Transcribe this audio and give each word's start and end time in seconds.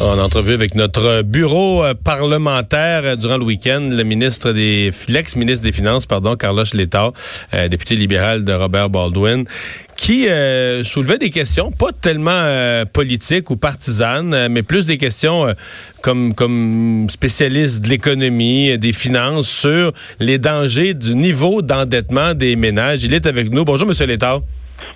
En 0.00 0.16
entrevue 0.20 0.52
avec 0.52 0.76
notre 0.76 1.22
bureau 1.22 1.82
euh, 1.82 1.92
parlementaire 1.92 3.02
euh, 3.04 3.16
durant 3.16 3.36
le 3.36 3.44
week-end, 3.44 3.80
le 3.90 4.04
ministre 4.04 4.52
des 4.52 4.92
l'ex-ministre 5.08 5.64
des 5.64 5.72
Finances, 5.72 6.06
pardon, 6.06 6.36
Carlos 6.36 6.62
euh, 6.72 7.68
député 7.68 7.96
libéral 7.96 8.44
de 8.44 8.52
Robert 8.52 8.90
Baldwin, 8.90 9.44
qui 9.96 10.28
soulevait 10.84 11.18
des 11.18 11.30
questions 11.30 11.72
pas 11.72 11.90
tellement 11.90 12.84
politiques 12.92 13.50
ou 13.50 13.56
partisanes, 13.56 14.46
mais 14.46 14.62
plus 14.62 14.86
des 14.86 14.96
questions 14.96 15.52
comme 16.02 16.34
comme 16.34 17.08
spécialiste 17.10 17.80
de 17.80 17.88
l'économie, 17.88 18.78
des 18.78 18.92
finances 18.92 19.48
sur 19.48 19.92
les 20.20 20.38
dangers 20.38 20.94
du 20.94 21.16
niveau 21.16 21.62
d'endettement 21.62 22.34
des 22.34 22.54
ménages. 22.54 23.02
Il 23.02 23.12
est 23.12 23.26
avec 23.26 23.50
nous. 23.50 23.64
Bonjour, 23.64 23.88
Monsieur 23.88 24.06
Letao. 24.06 24.44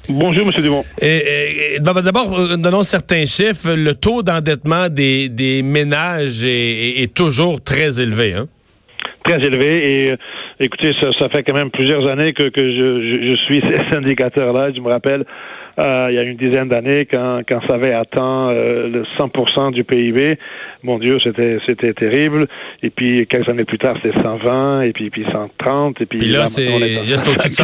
Bonjour, 0.08 0.46
M. 0.46 0.62
Dumont. 0.62 0.84
Et, 1.00 1.78
D'abord, 1.80 2.38
euh, 2.38 2.56
donnons 2.56 2.82
certains 2.82 3.24
chiffres. 3.24 3.74
Le 3.74 3.94
taux 3.94 4.22
d'endettement 4.22 4.88
des, 4.88 5.28
des, 5.28 5.62
ménages 5.62 6.44
est, 6.44 7.02
est, 7.02 7.14
toujours 7.14 7.62
très 7.62 8.00
élevé. 8.00 8.34
Hein? 8.34 8.46
Très 9.24 9.36
élevé. 9.36 9.90
Et 9.90 10.10
euh, 10.10 10.16
écoutez, 10.60 10.92
ça, 11.00 11.08
ça, 11.18 11.28
fait 11.28 11.42
quand 11.44 11.54
même 11.54 11.70
plusieurs 11.70 12.08
années 12.08 12.32
que, 12.32 12.48
que 12.48 12.60
je, 12.60 13.00
je, 13.02 13.28
je 13.30 13.36
suis 13.44 13.60
ces 13.66 13.96
indicateurs-là. 13.96 14.72
Je 14.74 14.80
me 14.80 14.88
rappelle 14.88 15.24
euh, 15.78 16.08
il 16.10 16.14
y 16.14 16.18
a 16.18 16.22
une 16.22 16.36
dizaine 16.36 16.68
d'années, 16.68 17.06
quand, 17.06 17.42
quand 17.48 17.60
ça 17.66 17.74
avait 17.74 17.94
atteint 17.94 18.50
euh, 18.50 18.88
le 18.88 19.04
100% 19.18 19.72
du 19.72 19.84
PIB, 19.84 20.38
mon 20.82 20.98
Dieu, 20.98 21.18
c'était 21.22 21.58
c'était 21.66 21.94
terrible. 21.94 22.48
Et 22.82 22.90
puis 22.90 23.26
quelques 23.26 23.48
années 23.48 23.64
plus 23.64 23.78
tard, 23.78 23.96
c'était 24.02 24.20
120, 24.20 24.82
et 24.82 24.92
puis 24.92 25.10
puis 25.10 25.24
130, 25.32 26.00
et 26.00 26.06
puis, 26.06 26.18
puis 26.18 26.28
là, 26.28 26.46
c'est 26.46 26.68
au-dessus 26.68 27.48
de 27.48 27.54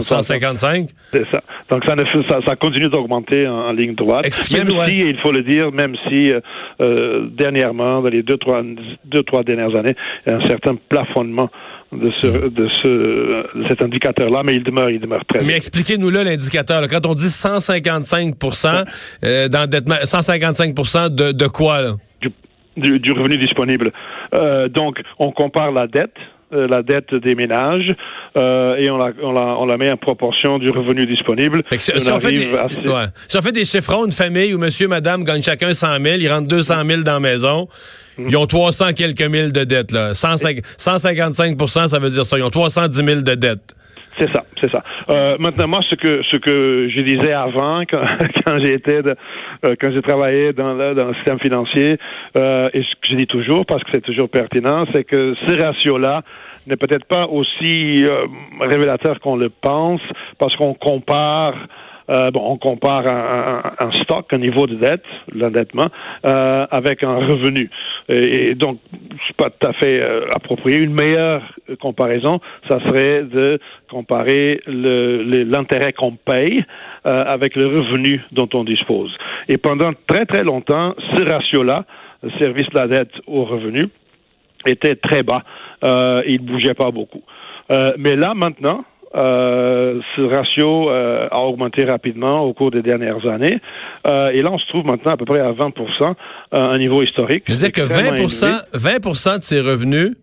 155. 0.00 0.86
C'est 1.10 1.24
ça. 1.24 1.40
Donc 1.70 1.84
ça, 1.84 1.94
ça, 2.28 2.40
ça 2.46 2.56
continue 2.56 2.88
d'augmenter 2.88 3.46
en, 3.46 3.72
ligne 3.72 3.94
droite. 3.94 4.24
Même 4.52 4.68
si, 4.86 4.98
il 4.98 5.18
faut 5.18 5.32
le 5.32 5.42
dire, 5.42 5.70
même 5.72 5.94
si 6.08 6.32
euh, 6.32 6.40
euh, 6.80 7.28
dernièrement, 7.30 8.02
dans 8.02 8.08
les 8.08 8.22
deux 8.22 8.36
trois 8.36 8.62
deux 9.04 9.22
trois 9.22 9.42
dernières 9.42 9.74
années, 9.74 9.94
il 10.26 10.30
y 10.30 10.34
a 10.34 10.38
un 10.38 10.48
certain 10.48 10.76
plafonnement 10.88 11.50
de 11.92 12.10
ce, 12.20 12.48
de 12.48 12.68
ce 12.82 13.66
cet 13.68 13.80
indicateur-là, 13.80 14.42
mais 14.44 14.56
il 14.56 14.62
demeure, 14.62 14.90
il 14.90 15.00
demeure 15.00 15.24
très. 15.26 15.44
Mais 15.44 15.56
expliquez-nous 15.56 16.10
là 16.10 16.24
l'indicateur. 16.24 16.86
Quand 16.88 17.06
on 17.06 17.14
dit 17.14 17.30
155 17.30 18.34
euh, 19.24 19.48
d'endettement, 19.48 19.96
155% 19.96 21.14
de, 21.14 21.32
de 21.32 21.46
quoi 21.46 21.80
là? 21.80 21.92
Du, 22.76 23.00
du, 23.00 23.12
revenu 23.12 23.38
disponible. 23.38 23.92
Euh, 24.34 24.68
donc, 24.68 25.00
on 25.18 25.32
compare 25.32 25.72
la 25.72 25.88
dette 25.88 26.14
la 26.50 26.82
dette 26.82 27.14
des 27.14 27.34
ménages 27.34 27.94
euh, 28.38 28.76
et 28.76 28.90
on 28.90 28.96
la, 28.96 29.10
on, 29.22 29.32
la, 29.32 29.56
on 29.58 29.66
la 29.66 29.76
met 29.76 29.90
en 29.90 29.96
proportion 29.96 30.58
du 30.58 30.70
revenu 30.70 31.06
disponible. 31.06 31.62
Si, 31.78 31.92
on 32.10 32.20
fait 32.20 32.32
des, 32.32 32.46
ouais. 32.48 33.06
si 33.26 33.36
on 33.36 33.42
fait 33.42 33.52
des 33.52 33.64
chiffrons, 33.64 34.06
une 34.06 34.12
famille 34.12 34.54
où 34.54 34.58
monsieur, 34.58 34.88
madame 34.88 35.24
gagnent 35.24 35.42
chacun 35.42 35.72
100 35.72 36.00
000, 36.00 36.16
ils 36.18 36.28
rentrent 36.28 36.48
200 36.48 36.84
000 36.86 37.02
dans 37.02 37.14
la 37.14 37.20
maison, 37.20 37.68
ils 38.18 38.36
ont 38.36 38.46
300 38.46 38.92
quelques 38.94 39.22
mille 39.22 39.52
de 39.52 39.64
dettes. 39.64 39.92
Là. 39.92 40.12
155% 40.12 41.88
ça 41.88 41.98
veut 41.98 42.10
dire 42.10 42.24
ça. 42.24 42.38
Ils 42.38 42.42
ont 42.42 42.50
310 42.50 43.04
000 43.04 43.20
de 43.22 43.34
dettes. 43.34 43.74
C'est 44.18 44.30
ça, 44.32 44.44
c'est 44.60 44.70
ça. 44.70 44.82
Euh, 45.10 45.36
maintenant, 45.38 45.68
moi, 45.68 45.80
ce 45.88 45.94
que 45.94 46.22
ce 46.24 46.36
que 46.36 46.88
je 46.88 47.00
disais 47.02 47.32
avant, 47.32 47.80
quand, 47.90 48.02
quand 48.44 48.58
j'étais, 48.58 49.00
euh, 49.06 49.76
quand 49.80 49.92
j'ai 49.92 50.02
travaillé 50.02 50.52
dans 50.52 50.74
le, 50.74 50.94
dans 50.94 51.08
le 51.08 51.14
système 51.14 51.38
financier, 51.38 51.98
euh, 52.36 52.68
et 52.72 52.82
ce 52.82 52.94
que 53.00 53.08
je 53.10 53.14
dis 53.14 53.26
toujours 53.26 53.64
parce 53.64 53.82
que 53.84 53.90
c'est 53.92 54.00
toujours 54.00 54.28
pertinent, 54.28 54.84
c'est 54.92 55.04
que 55.04 55.34
ce 55.38 55.54
ratio-là 55.54 56.22
n'est 56.66 56.76
peut-être 56.76 57.06
pas 57.06 57.26
aussi 57.26 58.04
euh, 58.04 58.26
révélateur 58.60 59.20
qu'on 59.20 59.36
le 59.36 59.50
pense, 59.50 60.02
parce 60.38 60.54
qu'on 60.56 60.74
compare 60.74 61.54
euh, 62.10 62.30
bon, 62.30 62.42
on 62.44 62.56
compare 62.56 63.06
un, 63.06 63.92
stock, 64.02 64.32
un 64.32 64.38
niveau 64.38 64.66
de 64.66 64.76
dette, 64.76 65.04
l'endettement, 65.32 65.88
euh, 66.26 66.66
avec 66.70 67.02
un 67.02 67.16
revenu. 67.16 67.70
Et, 68.08 68.54
donc, 68.54 68.78
c'est 69.26 69.36
pas 69.36 69.50
tout 69.50 69.68
à 69.68 69.72
fait 69.74 70.00
euh, 70.00 70.26
approprié. 70.34 70.78
Une 70.78 70.94
meilleure 70.94 71.42
comparaison, 71.80 72.40
ça 72.68 72.80
serait 72.86 73.22
de 73.24 73.58
comparer 73.90 74.60
l'intérêt 74.66 75.92
qu'on 75.92 76.12
paye 76.12 76.64
euh, 77.06 77.24
avec 77.26 77.56
le 77.56 77.66
revenu 77.66 78.22
dont 78.32 78.48
on 78.54 78.64
dispose. 78.64 79.14
Et 79.48 79.58
pendant 79.58 79.92
très 80.06 80.26
très 80.26 80.44
longtemps, 80.44 80.94
ce 81.14 81.22
ratio-là, 81.22 81.84
le 82.22 82.30
service 82.38 82.68
de 82.70 82.78
la 82.78 82.88
dette 82.88 83.12
au 83.26 83.44
revenu, 83.44 83.82
était 84.66 84.96
très 84.96 85.22
bas. 85.22 85.42
Euh, 85.84 86.22
il 86.26 86.42
ne 86.42 86.46
bougeait 86.52 86.74
pas 86.74 86.90
beaucoup. 86.90 87.22
Euh, 87.70 87.92
mais 87.98 88.16
là, 88.16 88.34
maintenant, 88.34 88.84
euh, 89.14 90.00
ce 90.16 90.20
ratio 90.20 90.90
euh, 90.90 91.28
a 91.30 91.40
augmenté 91.40 91.84
rapidement 91.84 92.40
au 92.42 92.52
cours 92.52 92.70
des 92.70 92.82
dernières 92.82 93.26
années. 93.26 93.58
Euh, 94.06 94.30
et 94.30 94.42
là, 94.42 94.50
on 94.52 94.58
se 94.58 94.66
trouve 94.68 94.84
maintenant 94.84 95.12
à 95.12 95.16
peu 95.16 95.24
près 95.24 95.40
à 95.40 95.52
20 95.52 95.72
euh, 95.78 96.12
un 96.52 96.78
niveau 96.78 97.02
historique. 97.02 97.44
C'est-à-dire 97.46 97.72
que 97.72 97.80
20 97.80 98.64
20 98.74 99.36
de 99.38 99.42
ces 99.42 99.60
revenus, 99.60 100.16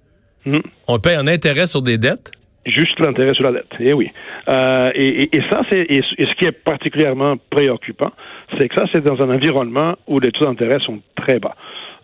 hmm. 0.45 0.59
on 0.87 0.99
paye 0.99 1.17
en 1.17 1.27
intérêt 1.27 1.67
sur 1.67 1.81
des 1.81 1.97
dettes? 1.97 2.31
Juste 2.65 2.99
l'intérêt 2.99 3.35
sur 3.35 3.43
la 3.43 3.51
dette, 3.51 3.71
eh 3.79 3.93
oui. 3.93 4.09
Euh, 4.49 4.91
et, 4.95 5.35
et, 5.35 5.41
ça, 5.49 5.61
c'est 5.69 5.85
et, 5.87 6.01
ce 6.01 6.35
qui 6.35 6.45
est 6.45 6.51
particulièrement 6.51 7.35
préoccupant, 7.51 8.11
c'est 8.57 8.67
que 8.69 8.75
ça, 8.75 8.87
c'est 8.91 9.03
dans 9.03 9.21
un 9.21 9.29
environnement 9.29 9.95
où 10.07 10.19
les 10.19 10.31
taux 10.31 10.45
d'intérêt 10.45 10.79
sont 10.79 10.99
très 11.15 11.39
bas. 11.39 11.55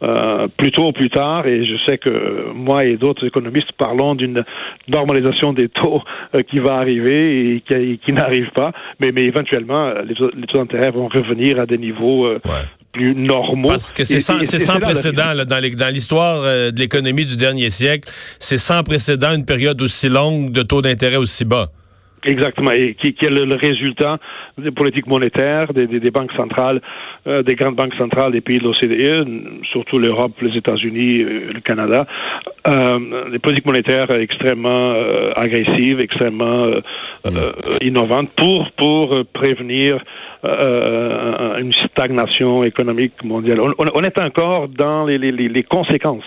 Euh, 0.04 0.48
plus 0.58 0.72
tôt 0.72 0.88
ou 0.88 0.92
plus 0.94 1.12
tard, 1.12 1.46
et 1.46 1.64
je 1.64 1.76
sais 1.86 2.00
que 2.00 2.52
moi 2.56 2.86
et 2.86 2.98
d'autres 2.98 3.28
économistes 3.28 3.72
parlons 3.78 4.16
d'une 4.16 4.44
normalisation 4.88 5.54
des 5.54 5.70
taux 5.70 6.02
euh, 6.34 6.42
qui 6.42 6.58
va 6.58 6.78
arriver 6.78 7.52
et 7.52 7.62
qui, 7.62 8.00
qui 8.04 8.12
n'arrive 8.12 8.50
pas, 8.56 8.72
mais, 9.00 9.12
mais 9.12 9.26
éventuellement, 9.26 9.90
euh, 9.90 10.02
les, 10.02 10.16
taux 10.16 10.58
d'intérêt 10.58 10.90
vont 10.90 11.08
revenir 11.08 11.60
à 11.60 11.68
des 11.68 11.78
niveaux 11.78 12.28
plus 12.94 13.14
normaux. 13.14 13.68
Parce 13.68 13.94
que 13.94 14.04
c'est 14.04 14.20
sans, 14.20 14.42
sans 14.44 14.80
précédent 14.80 15.34
là, 15.36 15.46
dans 15.46 15.94
l'histoire 15.94 16.42
de 16.42 16.80
l'économie 16.80 17.26
du 17.26 17.38
dernier 17.38 17.70
siècle. 17.70 18.10
C'est 18.40 18.58
sans 18.58 18.82
précédent 18.82 19.36
une 19.36 19.46
période 19.46 19.80
aussi 19.84 20.10
longue 20.10 20.52
de 20.52 20.64
taux 20.64 20.82
d'intérêt 20.82 21.18
aussi 21.18 21.46
bas. 21.46 21.68
Exactement, 22.24 22.72
et 22.72 22.94
qui, 22.94 23.14
qui, 23.14 23.26
est 23.26 23.30
le, 23.30 23.56
résultat 23.56 24.20
des 24.56 24.70
politiques 24.70 25.08
monétaires, 25.08 25.74
des, 25.74 25.88
des, 25.88 26.00
des 26.00 26.12
banques 26.12 26.32
centrales, 26.34 26.80
euh, 27.26 27.42
des 27.42 27.56
grandes 27.56 27.76
banques 27.76 27.96
centrales 27.96 28.32
des 28.32 28.42
pays 28.42 28.59
de 28.59 28.64
l'OCDE, 28.64 29.64
surtout 29.72 29.98
l'Europe, 29.98 30.34
les 30.40 30.56
États-Unis, 30.56 31.24
euh, 31.24 31.52
le 31.52 31.62
Canada, 31.62 32.06
euh, 32.68 33.32
des 33.32 33.40
politiques 33.40 33.66
monétaires 33.66 34.12
extrêmement 34.12 34.94
euh, 34.94 35.32
agressives, 35.36 36.00
extrêmement 36.00 36.68
innovantes 37.82 38.30
pour 38.36 38.72
pour 38.74 39.26
prévenir 39.34 40.03
une 40.44 41.72
stagnation 41.73 42.64
économique 42.64 43.23
mondiale. 43.23 43.59
On, 43.62 43.73
on, 43.78 44.02
est 44.02 44.20
encore 44.20 44.68
dans 44.68 45.06
les, 45.06 45.18
les, 45.18 45.32
les 45.32 45.64
conséquences 45.64 46.26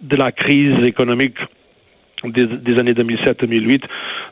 de 0.00 0.16
la 0.16 0.32
crise 0.32 0.86
économique 0.86 1.36
des, 2.28 2.78
années 2.78 2.92
2007-2008. 2.92 3.82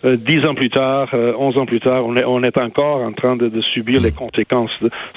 Euh, 0.05 0.17
dix 0.17 0.45
ans 0.45 0.55
plus 0.55 0.71
tard, 0.71 1.09
euh, 1.15 1.33
onze 1.39 1.57
ans 1.57 1.67
plus 1.67 1.81
tard, 1.81 2.05
on 2.07 2.17
est, 2.17 2.25
on 2.25 2.43
est 2.43 2.59
encore 2.59 3.01
en 3.01 3.13
train 3.13 3.37
de, 3.37 3.51
subir 3.73 4.01
les 4.01 4.13
conséquences. 4.13 4.71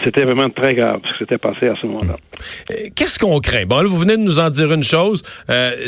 C'était 0.04 0.24
vraiment 0.24 0.50
très 0.50 0.74
grave 0.74 1.00
ce 1.04 1.14
qui 1.14 1.20
s'était 1.20 1.38
passé 1.38 1.68
à 1.68 1.76
ce 1.82 1.88
moment-là. 1.88 2.16
Euh, 2.72 2.74
qu'est-ce 2.96 3.20
qu'on 3.20 3.40
craint? 3.40 3.66
Bon, 3.66 3.82
là, 3.82 3.88
vous 3.88 3.98
venez 3.98 4.18
de 4.18 4.22
nous 4.22 4.40
en 4.40 4.50
dire 4.50 4.72
une 4.72 4.84
chose. 4.84 5.24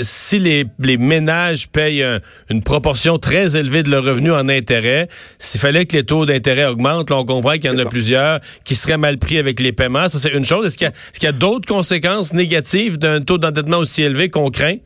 si 0.01 0.39
les, 0.39 0.65
les 0.79 0.97
ménages 0.97 1.69
payent 1.69 2.05
une 2.49 2.61
proportion 2.61 3.17
très 3.17 3.55
élevée 3.57 3.83
de 3.83 3.89
leur 3.89 4.03
revenu 4.03 4.31
en 4.31 4.49
intérêt, 4.49 5.07
s'il 5.37 5.61
fallait 5.61 5.85
que 5.85 5.95
les 5.95 6.03
taux 6.03 6.25
d'intérêt 6.25 6.65
augmentent, 6.65 7.09
là, 7.09 7.17
on 7.17 7.25
comprend 7.25 7.53
qu'il 7.53 7.65
y 7.65 7.69
en 7.69 7.77
a 7.77 7.85
plusieurs 7.85 8.39
qui 8.63 8.75
seraient 8.75 8.97
mal 8.97 9.17
pris 9.17 9.37
avec 9.37 9.59
les 9.59 9.71
paiements. 9.71 10.07
Ça, 10.07 10.19
c'est 10.19 10.35
une 10.35 10.45
chose. 10.45 10.65
Est-ce 10.65 10.77
qu'il 10.77 11.23
y 11.23 11.27
a 11.27 11.31
d'autres 11.31 11.67
conséquences 11.67 12.33
négatives 12.33 12.97
d'un 12.97 13.21
taux 13.21 13.37
d'endettement 13.37 13.77
aussi 13.77 14.03
élevé 14.03 14.29
qu'on 14.29 14.49
craint? 14.49 14.77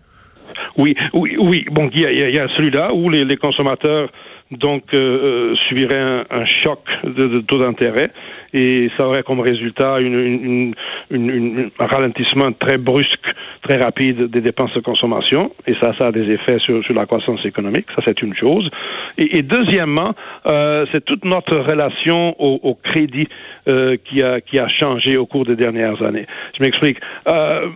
Oui, 0.78 0.96
oui, 1.14 1.36
oui. 1.40 1.66
Bon, 1.72 1.90
il 1.94 2.02
y 2.02 2.40
a, 2.40 2.48
celui-là 2.58 2.94
où 2.94 3.10
les, 3.10 3.38
consommateurs 3.38 4.10
donc 4.52 4.84
euh, 4.94 4.98
euh 4.98 5.56
subiraient 5.68 6.26
un, 6.30 6.46
choc 6.46 6.80
de, 7.04 7.40
taux 7.42 7.60
d'intérêt 7.60 8.12
et 8.54 8.90
ça 8.98 9.08
aurait 9.08 9.24
comme 9.24 9.40
résultat 9.40 10.00
une, 10.00 10.74
un 11.12 11.86
ralentissement 11.86 12.52
très 12.54 12.78
brusque, 12.78 13.28
très 13.62 13.78
rapide 13.78 14.30
des 14.30 14.42
dépenses 14.42 14.74
de 14.74 14.82
consommation, 14.82 15.52
et 15.68 15.74
ça, 15.82 15.94
ça 16.00 16.08
a 16.08 16.12
des 16.12 16.30
effets 16.32 16.60
sur, 16.60 16.84
sur 16.84 16.94
la 16.94 17.06
croissance 17.06 17.46
économique, 17.46 17.86
ça 17.96 18.02
c'est 18.06 18.22
une 18.22 18.36
chose. 18.36 18.70
Et, 19.18 19.42
deuxièmement, 19.42 20.14
euh, 20.50 20.86
c'est 20.92 21.04
toute 21.06 21.26
notre 21.26 21.58
relation 21.58 22.36
au, 22.40 22.60
au 22.64 22.76
crédit 22.76 23.28
euh, 23.68 23.98
qui, 24.06 24.24
a, 24.24 24.42
qui 24.42 24.60
a 24.60 24.68
changé 24.68 25.18
au 25.18 25.26
cours 25.26 25.46
des 25.46 25.56
dernières 25.56 26.02
années. 26.06 26.26
Je 26.58 26.64
m'explique. 26.64 26.98
Euh, 27.28 27.68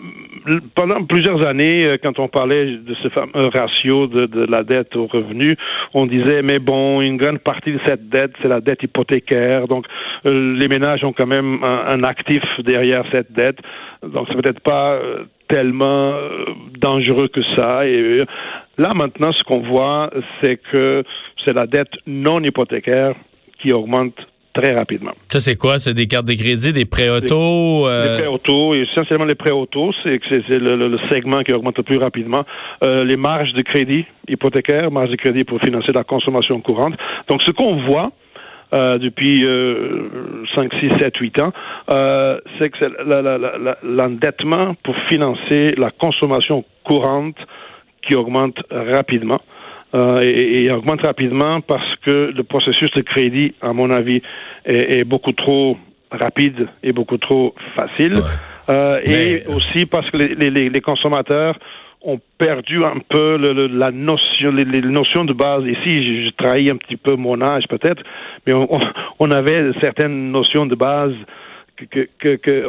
pendant 0.75 1.03
plusieurs 1.05 1.45
années, 1.45 1.85
euh, 1.85 1.97
quand 2.01 2.19
on 2.19 2.27
parlait 2.27 2.65
de 2.65 2.95
ce 3.01 3.09
fameux 3.09 3.49
ratio 3.53 4.07
de, 4.07 4.25
de 4.25 4.45
la 4.49 4.63
dette 4.63 4.95
au 4.95 5.07
revenu, 5.07 5.55
on 5.93 6.05
disait, 6.05 6.41
mais 6.41 6.59
bon, 6.59 7.01
une 7.01 7.17
grande 7.17 7.39
partie 7.39 7.71
de 7.71 7.79
cette 7.85 8.09
dette, 8.09 8.31
c'est 8.41 8.47
la 8.47 8.61
dette 8.61 8.83
hypothécaire, 8.83 9.67
donc 9.67 9.85
euh, 10.25 10.55
les 10.67 10.79
ménages 10.79 11.03
ont 11.03 11.13
quand 11.13 11.27
même 11.27 11.59
un, 11.63 11.97
un 11.97 12.03
actif 12.03 12.43
derrière 12.65 13.03
cette 13.11 13.31
dette, 13.31 13.57
donc 14.03 14.27
c'est 14.27 14.35
peut-être 14.41 14.59
pas 14.59 14.99
tellement 15.47 16.13
dangereux 16.79 17.29
que 17.29 17.41
ça. 17.55 17.85
Et 17.87 18.23
là, 18.77 18.89
maintenant, 18.95 19.31
ce 19.31 19.43
qu'on 19.43 19.61
voit, 19.61 20.09
c'est 20.41 20.57
que 20.71 21.03
c'est 21.45 21.53
la 21.53 21.67
dette 21.67 21.93
non 22.05 22.43
hypothécaire 22.43 23.15
qui 23.61 23.71
augmente 23.71 24.13
très 24.53 24.73
rapidement. 24.73 25.11
Ça, 25.29 25.39
c'est 25.39 25.55
quoi? 25.55 25.79
C'est 25.79 25.93
des 25.93 26.07
cartes 26.07 26.27
de 26.27 26.33
crédit, 26.33 26.73
des 26.73 26.85
prêts 26.85 27.09
auto? 27.09 27.87
Euh... 27.87 28.17
Des 28.17 28.23
prêts 28.23 28.31
auto, 28.31 28.73
essentiellement 28.73 29.25
les 29.25 29.35
prêts 29.35 29.51
auto, 29.51 29.91
c'est 30.03 30.19
le, 30.49 30.75
le, 30.75 30.99
segment 31.11 31.43
qui 31.43 31.53
augmente 31.53 31.77
le 31.77 31.83
plus 31.83 31.97
rapidement. 31.97 32.43
Euh, 32.83 33.03
les 33.03 33.17
marges 33.17 33.53
de 33.53 33.61
crédit 33.61 34.05
hypothécaires, 34.27 34.91
marges 34.91 35.11
de 35.11 35.15
crédit 35.15 35.43
pour 35.43 35.59
financer 35.59 35.91
la 35.93 36.03
consommation 36.03 36.59
courante. 36.61 36.95
Donc, 37.29 37.41
ce 37.43 37.51
qu'on 37.51 37.77
voit, 37.85 38.11
euh, 38.73 38.97
depuis 38.97 39.45
euh, 39.45 40.09
5, 40.55 40.73
6, 40.79 40.89
7, 40.99 41.15
8 41.17 41.39
ans, 41.41 41.53
euh, 41.89 42.39
c'est 42.59 42.69
que 42.69 42.85
l'endettement 43.83 44.75
pour 44.83 44.95
financer 45.09 45.73
la 45.77 45.91
consommation 45.91 46.65
courante 46.83 47.37
qui 48.01 48.15
augmente 48.15 48.57
rapidement. 48.71 49.41
Euh, 49.95 50.19
et, 50.21 50.69
augmente 50.69 51.01
rapidement 51.01 51.61
parce 51.61 51.95
que 52.05 52.33
le 52.35 52.43
processus 52.43 52.91
de 52.91 53.01
crédit, 53.01 53.55
à 53.61 53.71
mon 53.71 53.89
avis, 53.89 54.21
est, 54.65 55.05
beaucoup 55.05 55.31
trop 55.31 55.77
rapide 56.11 56.67
et 56.83 56.91
beaucoup 56.91 57.17
trop 57.17 57.55
facile. 57.77 58.21
Euh, 58.69 58.99
et 59.03 59.43
aussi 59.47 59.85
parce 59.85 60.09
que 60.09 60.17
les, 60.17 60.49
les, 60.49 60.69
les, 60.69 60.81
consommateurs 60.81 61.57
ont 62.01 62.19
perdu 62.37 62.83
un 62.83 62.99
peu 63.09 63.37
le, 63.37 63.67
la 63.67 63.91
notion, 63.91 64.51
les, 64.51 64.65
les, 64.65 64.81
notions 64.81 65.25
de 65.25 65.33
base. 65.33 65.63
Ici, 65.63 65.95
je, 65.95 66.27
je 66.27 66.29
trahis 66.35 66.69
un 66.69 66.75
petit 66.75 66.97
peu 66.97 67.15
mon 67.15 67.41
âge 67.41 67.63
peut-être, 67.69 68.03
mais 68.45 68.53
on, 68.53 68.67
on, 69.19 69.31
avait 69.31 69.71
certaines 69.79 70.31
notions 70.31 70.65
de 70.65 70.75
base 70.75 71.13
que, 71.91 72.07
que, 72.19 72.35
que 72.35 72.65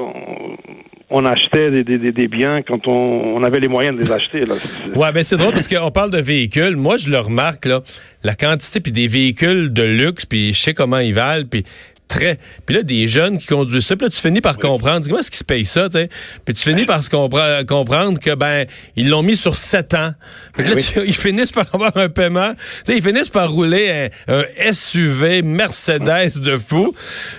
on, 1.10 1.24
achetait 1.24 1.70
des, 1.70 1.84
des, 1.84 2.12
des, 2.12 2.28
biens 2.28 2.62
quand 2.62 2.86
on, 2.86 3.36
on, 3.36 3.42
avait 3.42 3.60
les 3.60 3.68
moyens 3.68 3.96
de 3.96 4.02
les 4.02 4.12
acheter. 4.12 4.44
Là. 4.44 4.54
Ouais, 4.94 5.12
ben 5.12 5.22
c'est 5.22 5.36
drôle 5.36 5.52
parce 5.52 5.68
qu'on 5.68 5.90
parle 5.90 6.10
de 6.10 6.20
véhicules. 6.20 6.76
Moi, 6.76 6.96
je 6.96 7.10
le 7.10 7.18
remarque 7.18 7.64
là, 7.64 7.80
la 8.22 8.34
quantité 8.34 8.80
puis 8.80 8.92
des 8.92 9.08
véhicules 9.08 9.72
de 9.72 9.82
luxe, 9.82 10.26
puis 10.26 10.52
je 10.52 10.58
sais 10.58 10.74
comment 10.74 10.98
ils 10.98 11.14
valent, 11.14 11.46
puis 11.50 11.64
très. 12.08 12.38
Puis 12.66 12.74
là, 12.74 12.82
des 12.82 13.06
jeunes 13.06 13.38
qui 13.38 13.46
conduisent 13.46 13.86
ça, 13.86 13.96
puis 13.96 14.06
là, 14.06 14.10
tu 14.10 14.20
finis 14.20 14.40
par 14.40 14.58
comprendre. 14.58 15.06
Comment 15.06 15.20
est-ce 15.20 15.30
qu'ils 15.30 15.38
se 15.38 15.44
payent 15.44 15.64
ça, 15.64 15.88
tu 15.88 15.98
sais? 15.98 16.08
Puis 16.44 16.54
tu 16.54 16.62
finis 16.62 16.84
par 16.86 17.02
se 17.02 17.10
comprendre 17.10 18.18
que, 18.18 18.34
ben, 18.34 18.66
ils 18.96 19.08
l'ont 19.08 19.22
mis 19.22 19.36
sur 19.36 19.56
sept 19.56 19.94
ans. 19.94 20.12
Fait 20.56 20.62
que 20.62 20.70
là, 20.70 21.02
ils 21.06 21.14
finissent 21.14 21.52
par 21.52 21.66
avoir 21.72 21.96
un 21.96 22.08
paiement. 22.08 22.52
Tu 22.54 22.92
sais, 22.92 22.96
ils 22.96 23.02
finissent 23.02 23.28
par 23.28 23.50
rouler 23.50 24.10
un, 24.28 24.72
SUV 24.72 25.42
Mercedes 25.42 26.40
de 26.40 26.56
fou. 26.56 26.94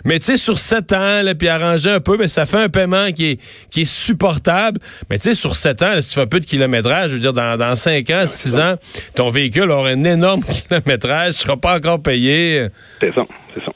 Mais 0.06 0.20
tu 0.20 0.28
sais, 0.28 0.38
sur 0.38 0.60
sept 0.60 0.94
ans, 0.94 1.22
là, 1.24 1.36
puis 1.36 1.48
arranger 1.48 1.90
un 1.90 2.00
peu, 2.00 2.18
ben, 2.18 2.28
ça 2.28 2.46
fait 2.46 2.60
un 2.60 2.70
paiement 2.70 3.12
qui 3.12 3.32
est, 3.32 3.40
qui 3.72 3.82
est 3.82 3.92
supportable. 3.92 4.80
Mais 5.10 5.18
tu 5.18 5.24
sais, 5.24 5.34
sur 5.34 5.56
sept 5.56 5.82
ans, 5.82 6.00
si 6.00 6.10
tu 6.10 6.14
fais 6.14 6.22
un 6.22 6.28
peu 6.28 6.40
de 6.40 6.46
kilométrage, 6.46 7.10
je 7.10 7.16
veux 7.16 7.20
dire, 7.20 7.34
dans, 7.34 7.58
dans 7.58 7.76
cinq 7.76 8.10
ans, 8.12 8.26
six 8.28 8.60
ans, 8.60 8.76
ton 9.16 9.32
véhicule 9.32 9.72
aura 9.72 9.90
un 9.90 10.04
énorme 10.04 10.44
kilométrage, 10.70 11.34
tu 11.34 11.40
seras 11.42 11.58
pas 11.58 11.76
encore 11.76 12.02
payé. 12.02 12.68
C'est 13.02 13.14
ça, 13.14 13.24
c'est 13.54 13.64
ça. 13.66 13.72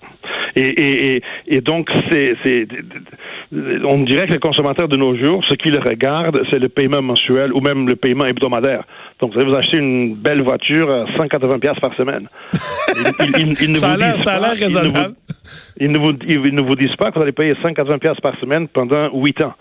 Et, 0.55 1.15
et, 1.15 1.21
et 1.47 1.61
donc, 1.61 1.89
c'est, 2.11 2.35
on 3.51 4.03
dirait 4.03 4.27
que 4.27 4.33
les 4.33 4.39
consommateurs 4.39 4.87
de 4.87 4.97
nos 4.97 5.15
jours, 5.15 5.43
ce 5.49 5.55
qu'ils 5.55 5.77
regardent, 5.79 6.41
c'est 6.51 6.59
le 6.59 6.69
paiement 6.69 7.01
mensuel 7.01 7.53
ou 7.53 7.61
même 7.61 7.87
le 7.87 7.95
paiement 7.95 8.25
hebdomadaire. 8.25 8.83
Donc, 9.19 9.33
vous 9.33 9.39
allez 9.39 9.49
vous 9.49 9.55
acheter 9.55 9.77
une 9.77 10.15
belle 10.15 10.41
voiture 10.41 10.89
à 10.91 11.05
180 11.17 11.59
pièces 11.59 11.79
par 11.79 11.95
semaine. 11.95 12.27
ça, 13.73 13.93
a 13.93 13.97
l'air, 13.97 14.51
raisonnable. 14.51 15.15
Ils 15.77 15.91
ne, 15.91 15.97
vous, 15.97 16.13
ils 16.27 16.53
ne 16.53 16.61
vous 16.61 16.75
disent 16.75 16.95
pas 16.97 17.09
que 17.09 17.15
vous 17.15 17.23
allez 17.23 17.31
payer 17.31 17.55
180 17.61 17.97
pièces 17.97 18.19
par 18.21 18.39
semaine 18.39 18.67
pendant 18.67 19.09
8 19.13 19.41
ans. 19.41 19.53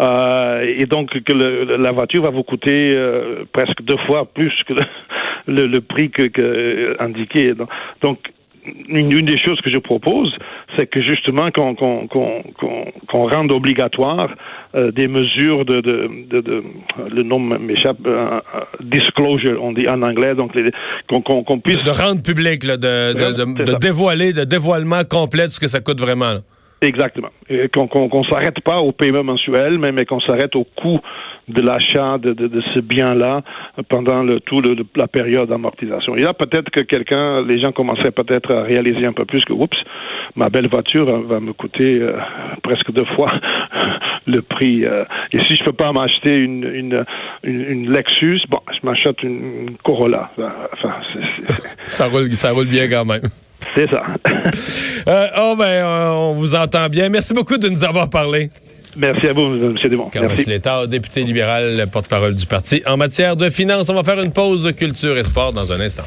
Euh, 0.00 0.64
et 0.78 0.86
donc 0.86 1.10
que 1.10 1.32
le, 1.32 1.76
la 1.76 1.92
voiture 1.92 2.22
va 2.22 2.30
vous 2.30 2.42
coûter 2.42 2.92
euh, 2.94 3.44
presque 3.52 3.82
deux 3.82 3.98
fois 4.06 4.24
plus 4.24 4.52
que 4.66 4.72
le, 5.46 5.66
le, 5.66 5.80
prix 5.82 6.10
que, 6.10 6.22
que 6.22 6.96
indiqué. 7.00 7.52
Donc, 8.00 8.18
une, 8.88 9.08
des 9.08 9.38
choses 9.38 9.60
que 9.60 9.70
je 9.70 9.78
propose, 9.78 10.34
c'est 10.76 10.86
que 10.86 11.00
justement 11.02 11.50
qu'on 11.50 11.74
qu'on 11.74 12.08
qu'on 12.08 13.28
rende 13.28 13.52
obligatoire 13.52 14.30
euh, 14.74 14.90
des 14.92 15.08
mesures 15.08 15.64
de, 15.64 15.80
de, 15.80 16.10
de, 16.28 16.40
de 16.40 16.62
le 17.10 17.22
nom 17.22 17.38
m'échappe 17.38 17.98
euh, 18.06 18.40
euh, 18.54 18.60
disclosure 18.80 19.62
on 19.62 19.72
dit 19.72 19.88
en 19.88 20.02
anglais 20.02 20.34
donc 20.34 20.52
qu'on 21.08 21.60
puisse 21.60 21.82
de 21.82 21.90
rendre 21.90 22.22
public 22.22 22.64
là, 22.64 22.76
de, 22.76 23.78
dévoiler 23.78 24.32
de 24.32 24.44
dévoilement 24.44 25.02
complet 25.04 25.46
de 25.46 25.52
ce 25.52 25.60
que 25.60 25.68
ça 25.68 25.80
coûte 25.80 26.00
vraiment. 26.00 26.34
Là. 26.34 26.40
Exactement. 26.82 27.28
Qu'on 27.74 27.88
qu'on 27.88 28.24
s'arrête 28.24 28.60
pas 28.60 28.78
au 28.78 28.92
paiement 28.92 29.22
mensuel, 29.22 29.78
mais, 29.78 29.92
mais 29.92 30.06
qu'on 30.06 30.20
s'arrête 30.20 30.56
au 30.56 30.64
coût 30.64 30.98
de 31.52 31.62
l'achat 31.62 32.18
de, 32.18 32.32
de, 32.32 32.46
de, 32.46 32.60
ce 32.74 32.80
bien-là 32.80 33.42
pendant 33.88 34.22
le 34.22 34.40
tout 34.40 34.60
le, 34.60 34.76
la 34.96 35.06
période 35.06 35.48
d'amortisation. 35.48 36.16
Et 36.16 36.22
là, 36.22 36.34
peut-être 36.34 36.70
que 36.70 36.80
quelqu'un, 36.80 37.44
les 37.46 37.60
gens 37.60 37.72
commenceraient 37.72 38.10
peut-être 38.10 38.52
à 38.52 38.62
réaliser 38.62 39.06
un 39.06 39.12
peu 39.12 39.24
plus 39.24 39.44
que, 39.44 39.52
oups, 39.52 39.76
ma 40.36 40.48
belle 40.48 40.68
voiture 40.68 41.06
va 41.22 41.40
me 41.40 41.52
coûter 41.52 42.00
euh, 42.00 42.12
presque 42.62 42.90
deux 42.92 43.04
fois 43.16 43.32
le 44.26 44.42
prix. 44.42 44.84
Euh. 44.84 45.04
et 45.32 45.40
si 45.42 45.56
je 45.56 45.64
peux 45.64 45.72
pas 45.72 45.92
m'acheter 45.92 46.36
une, 46.36 46.64
une, 46.64 47.04
une, 47.42 47.90
Lexus, 47.90 48.42
bon, 48.48 48.60
je 48.72 48.86
m'achète 48.86 49.22
une, 49.22 49.76
Corolla. 49.84 50.30
Enfin, 50.72 50.94
ça 51.84 52.06
roule, 52.06 52.32
ça 52.32 52.52
roule 52.52 52.68
bien 52.68 52.88
quand 52.88 53.04
même. 53.04 53.22
C'est 53.76 53.88
ça. 53.90 54.02
euh, 55.08 55.26
oh 55.38 55.54
ben, 55.58 55.84
on 56.14 56.32
vous 56.34 56.54
entend 56.54 56.88
bien. 56.88 57.08
Merci 57.08 57.34
beaucoup 57.34 57.58
de 57.58 57.68
nous 57.68 57.84
avoir 57.84 58.08
parlé. 58.08 58.50
Merci 58.96 59.26
à 59.28 59.32
vous, 59.32 59.42
M. 59.42 59.76
Dumont. 59.88 60.08
Carlos 60.10 60.34
Létard, 60.46 60.88
député 60.88 61.24
libéral, 61.24 61.86
porte-parole 61.90 62.34
du 62.34 62.46
parti. 62.46 62.82
En 62.86 62.96
matière 62.96 63.36
de 63.36 63.50
finances, 63.50 63.88
on 63.88 63.94
va 63.94 64.04
faire 64.04 64.20
une 64.20 64.32
pause 64.32 64.64
de 64.64 64.70
culture 64.72 65.16
et 65.16 65.24
sport 65.24 65.52
dans 65.52 65.72
un 65.72 65.80
instant. 65.80 66.04